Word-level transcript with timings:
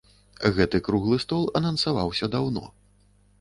Гэты 0.55 0.79
круглы 0.87 1.19
стол 1.25 1.43
анансаваўся 1.61 2.31
даўно. 2.37 2.65